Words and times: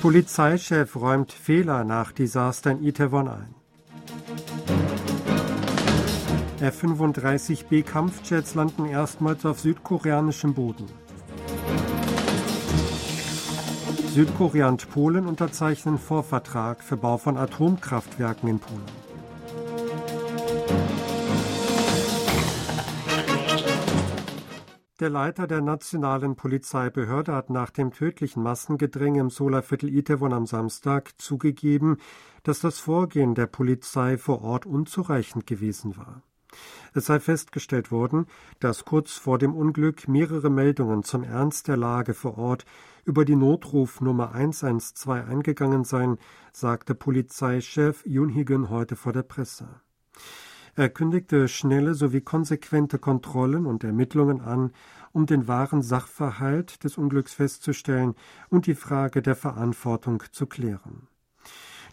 Polizeichef 0.00 0.96
räumt 0.96 1.30
Fehler 1.30 1.84
nach 1.84 2.12
Desaster 2.12 2.70
in 2.70 2.82
Itaewon 2.82 3.28
ein. 3.28 3.54
F-35B 6.60 7.82
Kampfjets 7.82 8.54
landen 8.54 8.86
erstmals 8.86 9.44
auf 9.44 9.60
südkoreanischem 9.60 10.54
Boden. 10.54 10.86
Südkorea 14.14 14.68
und 14.68 14.90
Polen 14.90 15.26
unterzeichnen 15.26 15.98
Vorvertrag 15.98 16.82
für 16.82 16.96
Bau 16.96 17.18
von 17.18 17.36
Atomkraftwerken 17.36 18.48
in 18.48 18.58
Polen. 18.58 18.99
Der 25.00 25.08
Leiter 25.08 25.46
der 25.46 25.62
nationalen 25.62 26.36
Polizeibehörde 26.36 27.34
hat 27.34 27.48
nach 27.48 27.70
dem 27.70 27.90
tödlichen 27.90 28.42
Massengedränge 28.42 29.20
im 29.20 29.30
Solarviertel 29.30 29.88
Itewon 29.88 30.34
am 30.34 30.44
Samstag 30.44 31.18
zugegeben, 31.18 31.96
dass 32.42 32.60
das 32.60 32.80
Vorgehen 32.80 33.34
der 33.34 33.46
Polizei 33.46 34.18
vor 34.18 34.42
Ort 34.42 34.66
unzureichend 34.66 35.46
gewesen 35.46 35.96
war. 35.96 36.22
Es 36.92 37.06
sei 37.06 37.18
festgestellt 37.18 37.90
worden, 37.90 38.26
dass 38.58 38.84
kurz 38.84 39.12
vor 39.12 39.38
dem 39.38 39.54
Unglück 39.54 40.06
mehrere 40.06 40.50
Meldungen 40.50 41.02
zum 41.02 41.24
Ernst 41.24 41.68
der 41.68 41.78
Lage 41.78 42.12
vor 42.12 42.36
Ort 42.36 42.66
über 43.06 43.24
die 43.24 43.36
Notrufnummer 43.36 44.32
112 44.32 45.26
eingegangen 45.26 45.84
seien, 45.84 46.18
sagte 46.52 46.94
Polizeichef 46.94 48.04
Yun 48.04 48.28
Higen 48.28 48.68
heute 48.68 48.96
vor 48.96 49.14
der 49.14 49.22
Presse. 49.22 49.80
Er 50.76 50.88
kündigte 50.88 51.48
schnelle 51.48 51.94
sowie 51.94 52.20
konsequente 52.20 52.98
Kontrollen 52.98 53.66
und 53.66 53.84
Ermittlungen 53.84 54.40
an, 54.40 54.72
um 55.12 55.26
den 55.26 55.48
wahren 55.48 55.82
Sachverhalt 55.82 56.84
des 56.84 56.96
Unglücks 56.96 57.34
festzustellen 57.34 58.14
und 58.48 58.66
die 58.66 58.74
Frage 58.74 59.22
der 59.22 59.34
Verantwortung 59.34 60.22
zu 60.30 60.46
klären. 60.46 61.08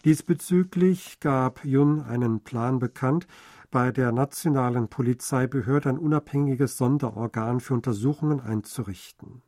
Diesbezüglich 0.04 1.18
gab 1.20 1.64
Jun 1.64 2.00
einen 2.00 2.40
Plan 2.40 2.78
bekannt, 2.78 3.26
bei 3.70 3.90
der 3.92 4.12
nationalen 4.12 4.88
Polizeibehörde 4.88 5.90
ein 5.90 5.98
unabhängiges 5.98 6.78
Sonderorgan 6.78 7.60
für 7.60 7.74
Untersuchungen 7.74 8.40
einzurichten. 8.40 9.42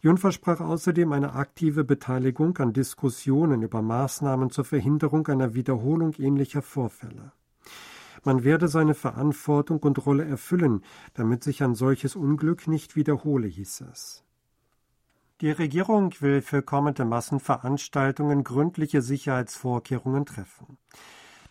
Jun 0.00 0.16
versprach 0.16 0.60
außerdem 0.60 1.12
eine 1.12 1.32
aktive 1.34 1.82
Beteiligung 1.82 2.56
an 2.58 2.72
Diskussionen 2.72 3.62
über 3.62 3.82
Maßnahmen 3.82 4.50
zur 4.50 4.64
Verhinderung 4.64 5.26
einer 5.26 5.54
Wiederholung 5.54 6.14
ähnlicher 6.14 6.62
Vorfälle. 6.62 7.32
Man 8.24 8.44
werde 8.44 8.68
seine 8.68 8.94
Verantwortung 8.94 9.78
und 9.80 10.04
Rolle 10.06 10.24
erfüllen, 10.24 10.82
damit 11.14 11.44
sich 11.44 11.62
ein 11.62 11.74
solches 11.74 12.16
Unglück 12.16 12.66
nicht 12.66 12.96
wiederhole, 12.96 13.46
hieß 13.46 13.82
es. 13.92 14.24
Die 15.40 15.52
Regierung 15.52 16.12
will 16.20 16.42
für 16.42 16.62
kommende 16.62 17.04
Massenveranstaltungen 17.04 18.42
gründliche 18.42 19.02
Sicherheitsvorkehrungen 19.02 20.26
treffen. 20.26 20.78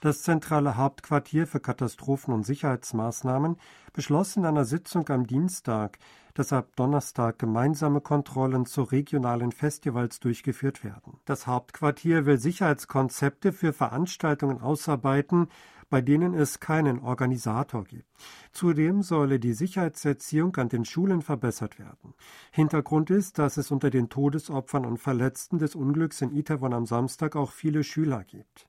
Das 0.01 0.21
zentrale 0.21 0.77
Hauptquartier 0.77 1.47
für 1.47 1.59
Katastrophen- 1.59 2.33
und 2.33 2.45
Sicherheitsmaßnahmen 2.45 3.57
beschloss 3.93 4.35
in 4.35 4.45
einer 4.45 4.65
Sitzung 4.65 5.09
am 5.09 5.25
Dienstag, 5.25 5.97
dass 6.35 6.53
ab 6.53 6.67
Donnerstag 6.75 7.39
gemeinsame 7.39 7.99
Kontrollen 7.99 8.67
zu 8.67 8.83
regionalen 8.83 9.51
Festivals 9.51 10.19
durchgeführt 10.19 10.83
werden. 10.83 11.19
Das 11.25 11.47
Hauptquartier 11.47 12.27
will 12.27 12.37
Sicherheitskonzepte 12.37 13.51
für 13.51 13.73
Veranstaltungen 13.73 14.61
ausarbeiten, 14.61 15.47
bei 15.89 16.01
denen 16.01 16.33
es 16.33 16.59
keinen 16.59 16.99
Organisator 16.99 17.83
gibt. 17.83 18.09
Zudem 18.51 19.01
solle 19.01 19.39
die 19.39 19.53
Sicherheitserziehung 19.53 20.55
an 20.57 20.69
den 20.69 20.85
Schulen 20.85 21.21
verbessert 21.21 21.79
werden. 21.79 22.13
Hintergrund 22.51 23.09
ist, 23.09 23.39
dass 23.39 23.57
es 23.57 23.71
unter 23.71 23.89
den 23.89 24.09
Todesopfern 24.09 24.85
und 24.85 24.97
Verletzten 24.97 25.59
des 25.59 25.75
Unglücks 25.75 26.21
in 26.21 26.35
Itaewon 26.35 26.73
am 26.73 26.85
Samstag 26.85 27.35
auch 27.35 27.51
viele 27.51 27.83
Schüler 27.83 28.23
gibt. 28.23 28.67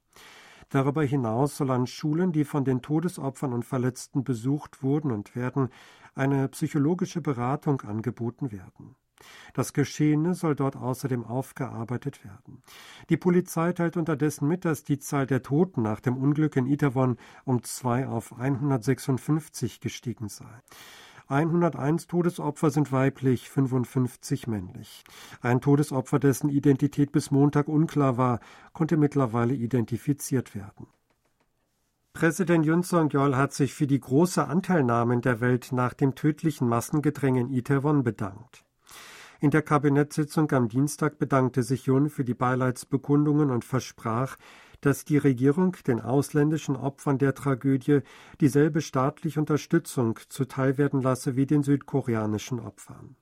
Darüber 0.70 1.02
hinaus 1.02 1.56
soll 1.56 1.70
an 1.70 1.86
Schulen, 1.86 2.32
die 2.32 2.44
von 2.44 2.64
den 2.64 2.82
Todesopfern 2.82 3.54
und 3.54 3.64
Verletzten 3.64 4.22
besucht 4.22 4.82
wurden 4.82 5.10
und 5.10 5.34
werden, 5.34 5.70
eine 6.14 6.48
psychologische 6.48 7.22
Beratung 7.22 7.80
angeboten 7.82 8.52
werden. 8.52 8.94
Das 9.54 9.72
Geschehene 9.72 10.34
soll 10.34 10.54
dort 10.54 10.76
außerdem 10.76 11.24
aufgearbeitet 11.24 12.24
werden. 12.24 12.62
Die 13.08 13.16
Polizei 13.16 13.72
teilt 13.72 13.96
unterdessen 13.96 14.48
mit, 14.48 14.64
dass 14.64 14.84
die 14.84 14.98
Zahl 14.98 15.26
der 15.26 15.42
Toten 15.42 15.82
nach 15.82 16.00
dem 16.00 16.16
Unglück 16.16 16.56
in 16.56 16.66
Itaewon 16.66 17.16
um 17.44 17.62
zwei 17.62 18.06
auf 18.06 18.38
156 18.38 19.80
gestiegen 19.80 20.28
sei. 20.28 20.62
101 21.28 22.06
Todesopfer 22.06 22.70
sind 22.70 22.90
weiblich, 22.90 23.50
55 23.50 24.46
männlich. 24.46 25.04
Ein 25.42 25.60
Todesopfer, 25.60 26.18
dessen 26.18 26.48
Identität 26.48 27.12
bis 27.12 27.30
Montag 27.30 27.68
unklar 27.68 28.16
war, 28.16 28.40
konnte 28.72 28.96
mittlerweile 28.96 29.52
identifiziert 29.52 30.54
werden. 30.54 30.86
Präsident 32.14 32.64
Yun 32.64 32.82
Song-yeol 32.82 33.36
hat 33.36 33.52
sich 33.52 33.74
für 33.74 33.86
die 33.86 34.00
große 34.00 34.44
Anteilnahme 34.44 35.14
in 35.14 35.20
der 35.20 35.40
Welt 35.40 35.68
nach 35.70 35.92
dem 35.92 36.14
tödlichen 36.14 36.66
Massengedränge 36.66 37.40
in 37.40 37.52
Itaewon 37.52 38.02
bedankt. 38.02 38.64
In 39.40 39.52
der 39.52 39.62
Kabinettssitzung 39.62 40.50
am 40.50 40.68
Dienstag 40.68 41.18
bedankte 41.18 41.62
sich 41.62 41.86
Jun 41.86 42.10
für 42.10 42.24
die 42.24 42.34
Beileidsbekundungen 42.34 43.50
und 43.50 43.64
versprach, 43.64 44.36
dass 44.80 45.04
die 45.04 45.16
Regierung 45.16 45.76
den 45.86 46.00
ausländischen 46.00 46.74
Opfern 46.74 47.18
der 47.18 47.34
Tragödie 47.34 48.00
dieselbe 48.40 48.80
staatliche 48.80 49.38
Unterstützung 49.38 50.18
zuteilwerden 50.28 51.02
lasse 51.02 51.36
wie 51.36 51.46
den 51.46 51.62
südkoreanischen 51.62 52.58
Opfern. 52.58 53.14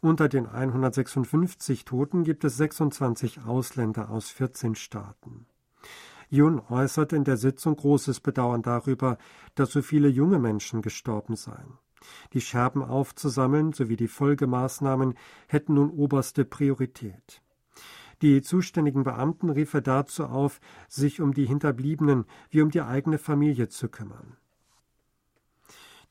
Unter 0.00 0.28
den 0.28 0.46
156 0.46 1.84
Toten 1.84 2.24
gibt 2.24 2.42
es 2.42 2.56
26 2.56 3.44
Ausländer 3.44 4.10
aus 4.10 4.30
14 4.30 4.74
Staaten. 4.74 5.46
Jun 6.30 6.60
äußerte 6.68 7.14
in 7.14 7.22
der 7.22 7.36
Sitzung 7.36 7.76
großes 7.76 8.18
Bedauern 8.18 8.62
darüber, 8.62 9.18
dass 9.54 9.70
so 9.70 9.82
viele 9.82 10.08
junge 10.08 10.40
Menschen 10.40 10.82
gestorben 10.82 11.36
seien. 11.36 11.78
Die 12.32 12.40
Scherben 12.40 12.82
aufzusammeln 12.82 13.72
sowie 13.72 13.96
die 13.96 14.08
Folgemaßnahmen 14.08 15.14
hätten 15.46 15.74
nun 15.74 15.90
oberste 15.90 16.44
Priorität. 16.44 17.42
Die 18.22 18.40
zuständigen 18.40 19.02
Beamten 19.02 19.50
rief 19.50 19.74
er 19.74 19.80
dazu 19.80 20.26
auf, 20.26 20.60
sich 20.88 21.20
um 21.20 21.34
die 21.34 21.46
Hinterbliebenen 21.46 22.24
wie 22.50 22.62
um 22.62 22.70
die 22.70 22.82
eigene 22.82 23.18
Familie 23.18 23.68
zu 23.68 23.88
kümmern. 23.88 24.36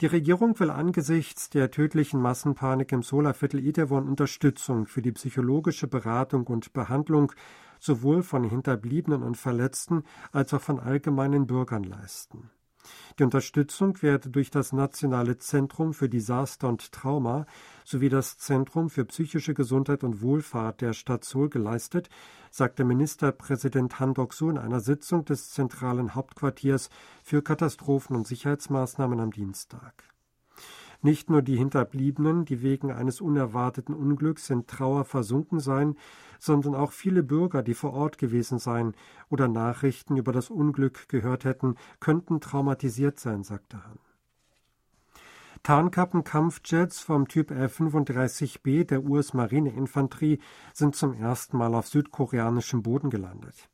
Die 0.02 0.08
Regierung 0.08 0.60
will 0.60 0.72
angesichts 0.72 1.52
der 1.52 1.70
tödlichen 1.70 2.20
Massenpanik 2.20 2.92
im 2.92 3.04
Solarviertel 3.04 3.64
Itaewon 3.64 4.10
Unterstützung 4.10 4.88
für 4.88 5.04
die 5.04 5.12
psychologische 5.12 5.88
Beratung 5.88 6.48
und 6.48 6.74
Behandlung 6.74 7.32
sowohl 7.80 8.24
von 8.24 8.44
Hinterbliebenen 8.44 9.22
und 9.22 9.38
Verletzten 9.38 10.04
als 10.32 10.54
auch 10.56 10.62
von 10.62 10.80
allgemeinen 10.80 11.46
Bürgern 11.46 11.84
leisten. 11.84 12.50
Die 13.20 13.24
Unterstützung 13.24 14.02
werde 14.02 14.30
durch 14.30 14.52
das 14.52 14.74
Nationale 14.74 15.38
Zentrum 15.38 15.94
für 15.94 16.10
Desaster 16.10 16.68
und 16.70 16.92
Trauma 16.92 17.46
sowie 17.86 18.10
das 18.10 18.38
Zentrum 18.38 18.90
für 18.90 19.06
psychische 19.06 19.54
Gesundheit 19.54 20.04
und 20.04 20.22
Wohlfahrt 20.22 20.82
der 20.82 20.94
Stadt 20.94 21.26
Seoul 21.26 21.50
geleistet, 21.50 22.10
sagte 22.50 22.84
Ministerpräsident 22.84 24.00
Han 24.00 24.14
Dok-soo 24.14 24.50
in 24.50 24.58
einer 24.58 24.80
Sitzung 24.80 25.26
des 25.26 25.52
zentralen 25.52 26.16
Hauptquartiers 26.16 26.90
für 27.24 27.42
Katastrophen- 27.42 28.16
und 28.16 28.28
Sicherheitsmaßnahmen 28.28 29.20
am 29.20 29.32
Dienstag. 29.32 30.11
Nicht 31.04 31.30
nur 31.30 31.42
die 31.42 31.58
Hinterbliebenen, 31.58 32.46
die 32.46 32.62
wegen 32.62 32.92
eines 32.92 33.22
unerwarteten 33.22 33.96
Unglücks 33.96 34.50
in 34.52 34.68
Trauer 34.68 35.04
versunken 35.04 35.60
seien, 35.60 35.98
sondern 36.40 36.76
auch 36.76 36.92
viele 36.92 37.24
Bürger, 37.24 37.64
die 37.64 37.74
vor 37.74 37.94
Ort 37.94 38.20
gewesen 38.20 38.60
seien 38.60 38.94
oder 39.30 39.48
Nachrichten 39.48 40.18
über 40.18 40.32
das 40.32 40.50
Unglück 40.50 41.10
gehört 41.10 41.44
hätten, 41.44 41.76
könnten 42.00 42.40
traumatisiert 42.40 43.20
sein, 43.20 43.44
sagte 43.44 43.84
Hahn. 43.84 44.00
Tarnkappen-Kampfjets 45.64 47.02
vom 47.02 47.28
Typ 47.28 47.52
F-35B 47.52 48.84
der 48.84 49.04
US-Marineinfanterie 49.04 50.40
sind 50.74 50.96
zum 50.96 51.14
ersten 51.14 51.58
Mal 51.58 51.76
auf 51.76 51.88
südkoreanischem 51.88 52.82
Boden 52.82 53.12
gelandet. 53.12 53.70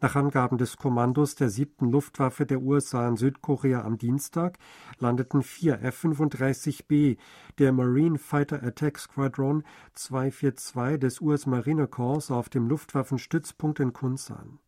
Nach 0.00 0.16
Angaben 0.16 0.58
des 0.58 0.76
Kommandos 0.76 1.34
der 1.34 1.50
siebten 1.50 1.90
Luftwaffe 1.90 2.46
der 2.46 2.62
USA 2.62 3.06
in 3.08 3.16
Südkorea 3.16 3.82
am 3.82 3.98
Dienstag 3.98 4.58
landeten 4.98 5.42
vier 5.42 5.82
F-35B 5.82 7.18
der 7.58 7.72
Marine 7.72 8.18
Fighter 8.18 8.62
Attack 8.62 8.98
Squadron 8.98 9.62
242 9.94 10.98
des 10.98 11.20
US 11.20 11.46
Marine 11.46 11.86
Corps 11.86 12.30
auf 12.30 12.48
dem 12.48 12.68
Luftwaffenstützpunkt 12.68 13.80
in 13.80 13.92
Kunsan. 13.92 14.58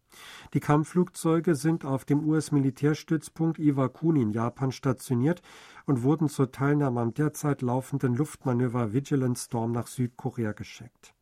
Die 0.52 0.60
Kampfflugzeuge 0.60 1.54
sind 1.54 1.84
auf 1.84 2.04
dem 2.04 2.26
US-Militärstützpunkt 2.28 3.58
Iwakuni 3.58 4.22
in 4.22 4.30
Japan 4.32 4.72
stationiert 4.72 5.42
und 5.86 6.02
wurden 6.02 6.28
zur 6.28 6.52
Teilnahme 6.52 7.00
am 7.00 7.14
derzeit 7.14 7.62
laufenden 7.62 8.14
Luftmanöver 8.14 8.92
Vigilant 8.92 9.38
Storm 9.38 9.72
nach 9.72 9.86
Südkorea 9.86 10.52
geschickt. 10.52 11.14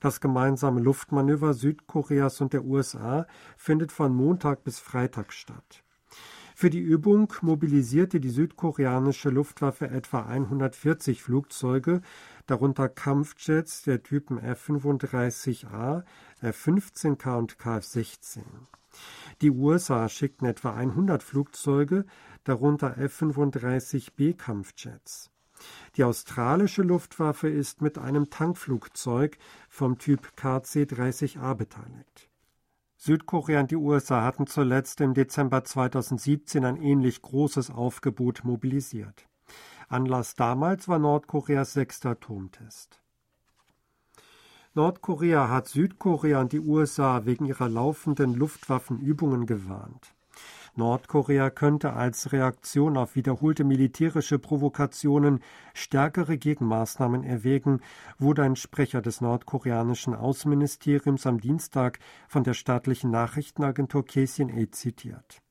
Das 0.00 0.20
gemeinsame 0.20 0.80
Luftmanöver 0.80 1.52
Südkoreas 1.54 2.40
und 2.40 2.54
der 2.54 2.64
USA 2.64 3.26
findet 3.56 3.92
von 3.92 4.14
Montag 4.14 4.64
bis 4.64 4.78
Freitag 4.78 5.32
statt. 5.32 5.84
Für 6.60 6.68
die 6.68 6.80
Übung 6.80 7.32
mobilisierte 7.42 8.20
die 8.20 8.28
südkoreanische 8.28 9.30
Luftwaffe 9.30 9.88
etwa 9.88 10.26
140 10.26 11.22
Flugzeuge, 11.22 12.02
darunter 12.46 12.88
Kampfjets 12.88 13.82
der 13.82 14.02
Typen 14.02 14.38
F-35A, 14.38 16.04
F-15K 16.42 17.38
und 17.38 17.56
KF-16. 17.58 18.42
Die 19.40 19.50
USA 19.50 20.08
schickten 20.08 20.46
etwa 20.46 20.74
100 20.74 21.22
Flugzeuge, 21.22 22.04
darunter 22.44 22.98
F-35B 22.98 24.36
Kampfjets. 24.36 25.30
Die 25.96 26.04
australische 26.04 26.82
Luftwaffe 26.82 27.48
ist 27.48 27.82
mit 27.82 27.98
einem 27.98 28.30
Tankflugzeug 28.30 29.38
vom 29.68 29.98
Typ 29.98 30.32
KC-30A 30.36 31.54
beteiligt. 31.54 32.30
Südkorea 32.96 33.60
und 33.60 33.70
die 33.70 33.76
USA 33.76 34.22
hatten 34.22 34.46
zuletzt 34.46 35.00
im 35.00 35.14
Dezember 35.14 35.64
2017 35.64 36.64
ein 36.64 36.76
ähnlich 36.76 37.22
großes 37.22 37.70
Aufgebot 37.70 38.44
mobilisiert. 38.44 39.26
Anlass 39.88 40.34
damals 40.34 40.86
war 40.86 40.98
Nordkoreas 40.98 41.72
sechster 41.72 42.10
Atomtest. 42.10 43.00
Nordkorea 44.74 45.48
hat 45.48 45.66
Südkorea 45.66 46.40
und 46.40 46.52
die 46.52 46.60
USA 46.60 47.24
wegen 47.24 47.46
ihrer 47.46 47.68
laufenden 47.68 48.34
Luftwaffenübungen 48.34 49.46
gewarnt. 49.46 50.14
Nordkorea 50.80 51.50
könnte 51.50 51.92
als 51.92 52.32
Reaktion 52.32 52.96
auf 52.96 53.14
wiederholte 53.14 53.64
militärische 53.64 54.38
Provokationen 54.38 55.40
stärkere 55.74 56.38
Gegenmaßnahmen 56.38 57.22
erwägen, 57.22 57.80
wurde 58.18 58.42
ein 58.42 58.56
Sprecher 58.56 59.02
des 59.02 59.20
nordkoreanischen 59.20 60.14
Außenministeriums 60.14 61.26
am 61.26 61.38
Dienstag 61.38 61.98
von 62.28 62.44
der 62.44 62.54
staatlichen 62.54 63.10
Nachrichtenagentur 63.10 64.06
KCNA 64.06 64.72
zitiert. 64.72 65.42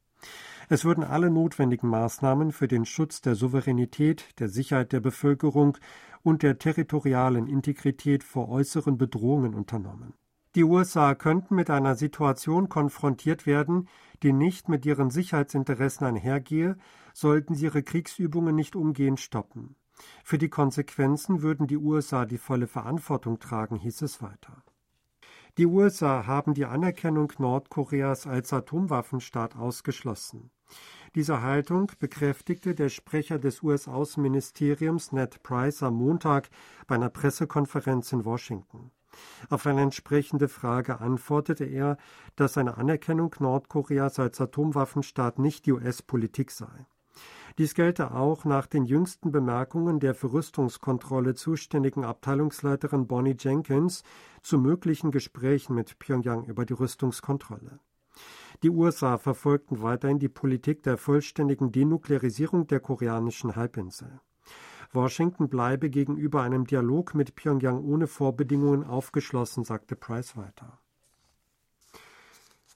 Es 0.67 0.83
würden 0.83 1.03
alle 1.03 1.29
notwendigen 1.29 1.89
Maßnahmen 1.89 2.51
für 2.51 2.67
den 2.67 2.85
Schutz 2.85 3.21
der 3.21 3.35
Souveränität, 3.35 4.39
der 4.39 4.49
Sicherheit 4.49 4.91
der 4.93 4.99
Bevölkerung 4.99 5.77
und 6.23 6.41
der 6.41 6.57
territorialen 6.57 7.45
Integrität 7.45 8.23
vor 8.23 8.49
äußeren 8.49 8.97
Bedrohungen 8.97 9.53
unternommen. 9.53 10.13
Die 10.55 10.63
USA 10.63 11.13
könnten 11.13 11.53
mit 11.53 11.69
einer 11.69 11.93
Situation 11.95 12.69
konfrontiert 12.69 13.45
werden, 13.45 13.87
die 14.23 14.33
nicht 14.33 14.67
mit 14.67 14.83
ihren 14.83 15.11
Sicherheitsinteressen 15.11 16.07
einhergehe, 16.07 16.75
sollten 17.13 17.53
sie 17.53 17.65
ihre 17.65 17.83
Kriegsübungen 17.83 18.55
nicht 18.55 18.75
umgehend 18.75 19.19
stoppen. 19.19 19.75
Für 20.23 20.39
die 20.39 20.49
Konsequenzen 20.49 21.43
würden 21.43 21.67
die 21.67 21.77
USA 21.77 22.25
die 22.25 22.39
volle 22.39 22.67
Verantwortung 22.67 23.39
tragen, 23.39 23.75
hieß 23.75 24.01
es 24.01 24.23
weiter. 24.23 24.63
Die 25.57 25.67
USA 25.67 26.25
haben 26.25 26.53
die 26.53 26.65
Anerkennung 26.65 27.31
Nordkoreas 27.37 28.25
als 28.25 28.51
Atomwaffenstaat 28.51 29.55
ausgeschlossen. 29.55 30.51
Diese 31.15 31.41
Haltung 31.41 31.91
bekräftigte 31.99 32.73
der 32.73 32.89
Sprecher 32.89 33.39
des 33.39 33.61
US-Außenministeriums 33.61 35.11
Ned 35.11 35.43
Price 35.43 35.83
am 35.83 35.95
Montag 35.95 36.49
bei 36.87 36.95
einer 36.95 37.09
Pressekonferenz 37.09 38.11
in 38.13 38.25
Washington. 38.25 38.91
Auf 39.49 39.65
eine 39.65 39.81
entsprechende 39.81 40.47
Frage 40.47 40.99
antwortete 40.99 41.65
er, 41.65 41.97
dass 42.35 42.57
eine 42.57 42.77
Anerkennung 42.77 43.35
Nordkoreas 43.39 44.19
als 44.19 44.39
Atomwaffenstaat 44.39 45.39
nicht 45.39 45.65
die 45.65 45.73
US-Politik 45.73 46.51
sei. 46.51 46.85
Dies 47.57 47.73
gelte 47.73 48.13
auch 48.13 48.45
nach 48.45 48.67
den 48.67 48.85
jüngsten 48.85 49.31
Bemerkungen 49.31 49.99
der 49.99 50.15
für 50.15 50.31
Rüstungskontrolle 50.31 51.33
zuständigen 51.33 52.05
Abteilungsleiterin 52.05 53.07
Bonnie 53.07 53.35
Jenkins 53.37 54.03
zu 54.43 54.57
möglichen 54.57 55.11
Gesprächen 55.11 55.75
mit 55.75 55.99
Pyongyang 55.99 56.45
über 56.45 56.65
die 56.65 56.73
Rüstungskontrolle. 56.73 57.79
Die 58.63 58.69
USA 58.69 59.17
verfolgten 59.17 59.81
weiterhin 59.81 60.19
die 60.19 60.29
Politik 60.29 60.83
der 60.83 60.97
vollständigen 60.97 61.71
Denuklearisierung 61.71 62.67
der 62.67 62.79
koreanischen 62.79 63.55
Halbinsel. 63.55 64.19
Washington 64.91 65.49
bleibe 65.49 65.89
gegenüber 65.89 66.41
einem 66.41 66.65
Dialog 66.65 67.13
mit 67.13 67.35
Pyongyang 67.35 67.83
ohne 67.83 68.07
Vorbedingungen 68.07 68.83
aufgeschlossen, 68.83 69.63
sagte 69.63 69.95
Price 69.95 70.35
weiter. 70.35 70.79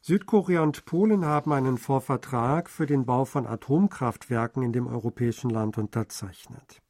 Südkorea 0.01 0.62
und 0.62 0.86
Polen 0.86 1.25
haben 1.25 1.54
einen 1.54 1.77
Vorvertrag 1.77 2.69
für 2.69 2.86
den 2.86 3.06
Bau 3.06 3.24
von 3.24 3.48
Atomkraftwerken 3.48 4.62
in 4.62 4.74
dem 4.74 4.86
europäischen 4.86 5.50
Land 5.50 5.77
unterzeichnet. 5.77 6.81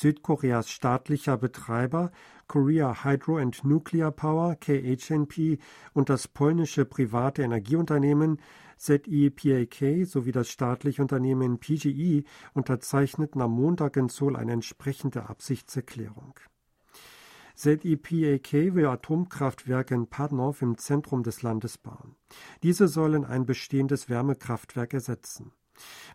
Südkoreas 0.00 0.70
staatlicher 0.70 1.36
Betreiber 1.36 2.10
Korea 2.46 3.04
Hydro 3.04 3.36
and 3.36 3.62
Nuclear 3.66 4.10
Power 4.10 4.56
KHNP 4.56 5.58
und 5.92 6.08
das 6.08 6.26
polnische 6.26 6.86
private 6.86 7.42
Energieunternehmen 7.42 8.40
ZEPAK 8.78 10.06
sowie 10.06 10.32
das 10.32 10.48
staatliche 10.48 11.02
Unternehmen 11.02 11.58
PGE 11.58 12.24
unterzeichneten 12.54 13.42
am 13.42 13.50
Montag 13.50 13.98
in 13.98 14.08
Seoul 14.08 14.36
eine 14.36 14.52
entsprechende 14.52 15.28
Absichtserklärung. 15.28 16.32
ZEPAK 17.54 18.74
will 18.74 18.86
Atomkraftwerke 18.86 19.94
in 19.94 20.06
Padnov 20.06 20.62
im 20.62 20.78
Zentrum 20.78 21.24
des 21.24 21.42
Landes 21.42 21.76
bauen. 21.76 22.16
Diese 22.62 22.88
sollen 22.88 23.26
ein 23.26 23.44
bestehendes 23.44 24.08
Wärmekraftwerk 24.08 24.94
ersetzen. 24.94 25.52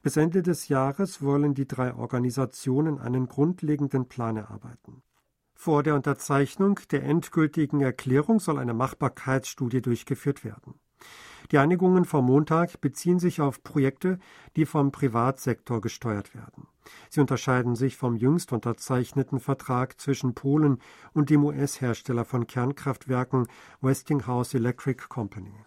Bis 0.02 0.18
Ende 0.18 0.44
des 0.44 0.68
Jahres 0.68 1.22
wollen 1.22 1.54
die 1.54 1.68
drei 1.68 1.94
Organisationen 1.94 3.00
einen 3.00 3.28
grundlegenden 3.28 4.08
Plan 4.08 4.38
erarbeiten. 4.38 5.02
Vor 5.54 5.84
der 5.84 5.96
Unterzeichnung 5.96 6.80
der 6.92 7.04
endgültigen 7.04 7.82
Erklärung 7.82 8.40
soll 8.40 8.60
eine 8.60 8.74
Machbarkeitsstudie 8.74 9.82
durchgeführt 9.82 10.44
werden. 10.44 10.80
Die 11.52 11.58
Einigungen 11.58 12.06
vom 12.06 12.26
Montag 12.26 12.82
beziehen 12.82 13.20
sich 13.20 13.40
auf 13.42 13.64
Projekte, 13.64 14.20
die 14.56 14.66
vom 14.66 14.92
Privatsektor 14.92 15.82
gesteuert 15.82 16.34
werden. 16.34 16.68
Sie 17.10 17.22
unterscheiden 17.22 17.76
sich 17.76 17.98
vom 17.98 18.16
jüngst 18.16 18.52
unterzeichneten 18.52 19.40
Vertrag 19.40 20.00
zwischen 20.00 20.34
Polen 20.34 20.80
und 21.14 21.30
dem 21.30 21.44
US-Hersteller 21.44 22.26
von 22.26 22.48
Kernkraftwerken 22.48 23.48
Westinghouse 23.82 24.54
Electric 24.54 25.04
Company. 25.08 25.66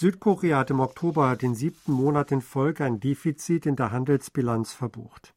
Südkorea 0.00 0.56
hat 0.56 0.70
im 0.70 0.80
Oktober 0.80 1.36
den 1.36 1.54
siebten 1.54 1.92
Monat 1.92 2.32
in 2.32 2.40
Folge 2.40 2.86
ein 2.86 3.00
Defizit 3.00 3.66
in 3.66 3.76
der 3.76 3.92
Handelsbilanz 3.92 4.72
verbucht. 4.72 5.34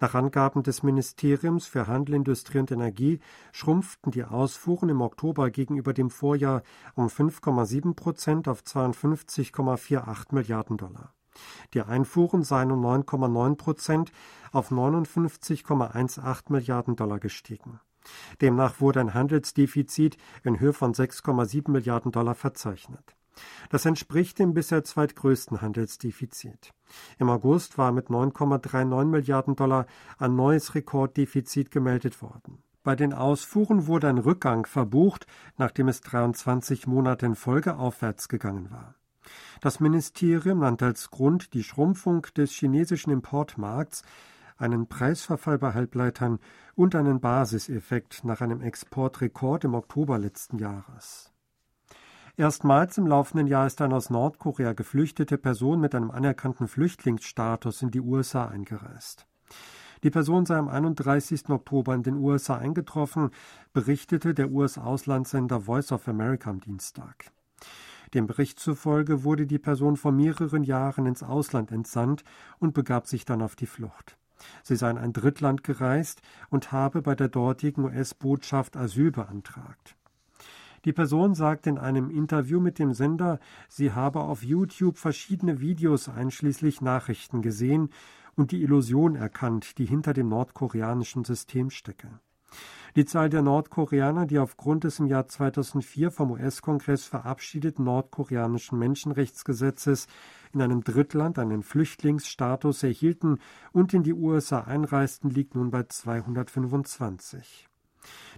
Nach 0.00 0.14
Angaben 0.14 0.62
des 0.62 0.82
Ministeriums 0.82 1.64
für 1.64 1.86
Handel, 1.86 2.16
Industrie 2.16 2.58
und 2.58 2.70
Energie 2.70 3.20
schrumpften 3.52 4.12
die 4.12 4.24
Ausfuhren 4.24 4.90
im 4.90 5.00
Oktober 5.00 5.48
gegenüber 5.48 5.94
dem 5.94 6.10
Vorjahr 6.10 6.62
um 6.94 7.06
5,7 7.06 7.94
Prozent 7.94 8.48
auf 8.48 8.60
52,48 8.60 10.34
Milliarden 10.34 10.76
Dollar. 10.76 11.14
Die 11.72 11.80
Einfuhren 11.80 12.42
seien 12.42 12.70
um 12.70 12.84
9,9 12.84 13.56
Prozent 13.56 14.12
auf 14.52 14.70
59,18 14.70 16.52
Milliarden 16.52 16.96
Dollar 16.96 17.18
gestiegen. 17.18 17.80
Demnach 18.42 18.78
wurde 18.78 19.00
ein 19.00 19.14
Handelsdefizit 19.14 20.18
in 20.44 20.60
Höhe 20.60 20.74
von 20.74 20.92
6,7 20.92 21.70
Milliarden 21.70 22.12
Dollar 22.12 22.34
verzeichnet. 22.34 23.16
Das 23.70 23.86
entspricht 23.86 24.38
dem 24.38 24.54
bisher 24.54 24.84
zweitgrößten 24.84 25.60
Handelsdefizit. 25.60 26.72
Im 27.18 27.30
August 27.30 27.78
war 27.78 27.92
mit 27.92 28.08
9,39 28.08 29.04
Milliarden 29.06 29.56
Dollar 29.56 29.86
ein 30.18 30.36
neues 30.36 30.74
Rekorddefizit 30.74 31.70
gemeldet 31.70 32.20
worden. 32.22 32.62
Bei 32.84 32.96
den 32.96 33.12
Ausfuhren 33.12 33.86
wurde 33.86 34.08
ein 34.08 34.18
Rückgang 34.18 34.66
verbucht, 34.66 35.26
nachdem 35.56 35.88
es 35.88 36.00
23 36.00 36.86
Monate 36.86 37.26
in 37.26 37.36
Folge 37.36 37.76
aufwärts 37.76 38.28
gegangen 38.28 38.70
war. 38.70 38.96
Das 39.60 39.78
Ministerium 39.78 40.58
nannte 40.58 40.86
als 40.86 41.10
Grund 41.10 41.54
die 41.54 41.62
Schrumpfung 41.62 42.26
des 42.36 42.50
chinesischen 42.50 43.12
Importmarkts, 43.12 44.02
einen 44.56 44.88
Preisverfall 44.88 45.58
bei 45.58 45.74
Halbleitern 45.74 46.38
und 46.74 46.94
einen 46.94 47.20
Basiseffekt 47.20 48.24
nach 48.24 48.40
einem 48.40 48.60
Exportrekord 48.60 49.64
im 49.64 49.74
Oktober 49.74 50.18
letzten 50.18 50.58
Jahres. 50.58 51.31
Erstmals 52.36 52.96
im 52.96 53.06
laufenden 53.06 53.46
Jahr 53.46 53.66
ist 53.66 53.82
eine 53.82 53.94
aus 53.94 54.08
Nordkorea 54.08 54.72
geflüchtete 54.72 55.36
Person 55.36 55.80
mit 55.80 55.94
einem 55.94 56.10
anerkannten 56.10 56.66
Flüchtlingsstatus 56.66 57.82
in 57.82 57.90
die 57.90 58.00
USA 58.00 58.46
eingereist. 58.46 59.26
Die 60.02 60.10
Person 60.10 60.46
sei 60.46 60.56
am 60.56 60.68
31. 60.68 61.50
Oktober 61.50 61.94
in 61.94 62.02
den 62.02 62.16
USA 62.16 62.56
eingetroffen, 62.56 63.30
berichtete 63.74 64.32
der 64.32 64.50
US-Auslandssender 64.50 65.60
Voice 65.60 65.92
of 65.92 66.08
America 66.08 66.48
am 66.48 66.60
Dienstag. 66.60 67.30
Dem 68.14 68.26
Bericht 68.26 68.58
zufolge 68.58 69.24
wurde 69.24 69.46
die 69.46 69.58
Person 69.58 69.96
vor 69.98 70.12
mehreren 70.12 70.64
Jahren 70.64 71.04
ins 71.04 71.22
Ausland 71.22 71.70
entsandt 71.70 72.24
und 72.58 72.72
begab 72.72 73.06
sich 73.06 73.26
dann 73.26 73.42
auf 73.42 73.56
die 73.56 73.66
Flucht. 73.66 74.16
Sie 74.62 74.76
sei 74.76 74.90
in 74.90 74.98
ein 74.98 75.12
Drittland 75.12 75.64
gereist 75.64 76.22
und 76.48 76.72
habe 76.72 77.02
bei 77.02 77.14
der 77.14 77.28
dortigen 77.28 77.84
US-Botschaft 77.84 78.76
Asyl 78.76 79.12
beantragt. 79.12 79.96
Die 80.84 80.92
Person 80.92 81.34
sagt 81.34 81.66
in 81.68 81.78
einem 81.78 82.10
Interview 82.10 82.58
mit 82.58 82.78
dem 82.78 82.92
Sender, 82.92 83.38
sie 83.68 83.92
habe 83.92 84.20
auf 84.20 84.42
YouTube 84.42 84.98
verschiedene 84.98 85.60
Videos 85.60 86.08
einschließlich 86.08 86.80
Nachrichten 86.80 87.40
gesehen 87.40 87.90
und 88.34 88.50
die 88.50 88.62
Illusion 88.62 89.14
erkannt, 89.14 89.78
die 89.78 89.86
hinter 89.86 90.12
dem 90.12 90.28
nordkoreanischen 90.28 91.24
System 91.24 91.70
stecke. 91.70 92.08
Die 92.94 93.06
Zahl 93.06 93.30
der 93.30 93.40
Nordkoreaner, 93.40 94.26
die 94.26 94.38
aufgrund 94.38 94.84
des 94.84 94.98
im 94.98 95.06
Jahr 95.06 95.26
2004 95.26 96.10
vom 96.10 96.32
US-Kongress 96.32 97.06
verabschiedeten 97.06 97.84
nordkoreanischen 97.86 98.78
Menschenrechtsgesetzes 98.78 100.08
in 100.52 100.60
einem 100.60 100.84
Drittland 100.84 101.38
einen 101.38 101.62
Flüchtlingsstatus 101.62 102.82
erhielten 102.82 103.38
und 103.72 103.94
in 103.94 104.02
die 104.02 104.12
USA 104.12 104.62
einreisten, 104.62 105.30
liegt 105.30 105.54
nun 105.54 105.70
bei 105.70 105.84
225. 105.84 107.70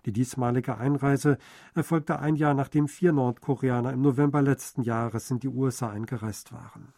Die 0.07 0.13
diesmalige 0.13 0.77
Einreise 0.77 1.39
erfolgte 1.75 2.19
ein 2.19 2.37
Jahr 2.37 2.55
nachdem 2.55 2.89
vier 2.89 3.13
Nordkoreaner 3.13 3.93
im 3.93 4.03
November 4.03 4.43
letzten 4.43 4.83
Jahres 4.83 5.31
in 5.31 5.41
die 5.41 5.49
USA 5.49 5.91
eingereist 5.91 6.53
waren. 6.53 6.93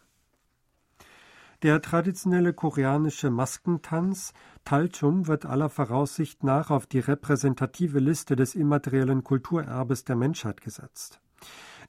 Der 1.63 1.81
traditionelle 1.81 2.53
koreanische 2.53 3.31
Maskentanz 3.31 4.33
Talchum 4.63 5.25
wird 5.25 5.45
aller 5.47 5.69
Voraussicht 5.69 6.43
nach 6.43 6.69
auf 6.69 6.85
die 6.85 6.99
repräsentative 6.99 7.97
Liste 7.97 8.35
des 8.35 8.53
immateriellen 8.53 9.23
Kulturerbes 9.23 10.03
der 10.03 10.17
Menschheit 10.17 10.61
gesetzt. 10.61 11.19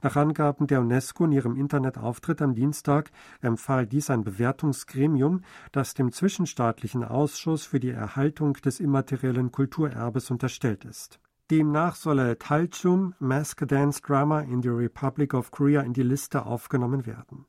Nach 0.03 0.17
Angaben 0.17 0.67
der 0.67 0.81
UNESCO 0.81 1.25
in 1.25 1.33
ihrem 1.33 1.57
Internetauftritt 1.57 2.41
am 2.41 2.55
Dienstag 2.55 3.11
empfahl 3.41 3.87
dies 3.87 4.11
ein 4.11 4.23
Bewertungsgremium, 4.23 5.43
das 5.73 5.95
dem 5.95 6.13
Zwischenstaatlichen 6.13 7.05
Ausschuss 7.05 7.67
für 7.67 7.81
die 7.81 7.91
Erhaltung 7.91 8.55
des 8.55 8.81
immateriellen 8.81 9.51
Kulturerbes 9.51 10.31
unterstellt 10.31 10.85
ist. 10.85 11.19
Demnach 11.51 11.95
solle 11.95 12.39
Talchum 12.39 13.15
Mask 13.19 13.67
Dance 13.67 14.03
Drama 14.03 14.41
in 14.41 14.63
the 14.63 14.69
Republic 14.69 15.33
of 15.33 15.51
Korea 15.51 15.81
in 15.81 15.95
die 15.95 16.03
Liste 16.03 16.45
aufgenommen 16.45 17.07
werden. 17.07 17.47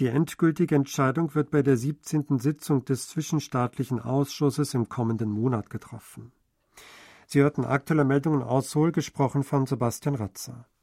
Die 0.00 0.08
endgültige 0.08 0.74
Entscheidung 0.74 1.32
wird 1.36 1.52
bei 1.52 1.62
der 1.62 1.76
17. 1.76 2.40
Sitzung 2.40 2.84
des 2.84 3.08
Zwischenstaatlichen 3.08 4.00
Ausschusses 4.00 4.74
im 4.74 4.88
kommenden 4.88 5.30
Monat 5.30 5.70
getroffen. 5.70 6.32
Sie 7.28 7.40
hörten 7.40 7.64
aktuelle 7.64 8.04
Meldungen 8.04 8.42
aus 8.42 8.72
Seoul, 8.72 8.90
gesprochen 8.90 9.44
von 9.44 9.66
Sebastian 9.66 10.16
Ratzer. 10.16 10.66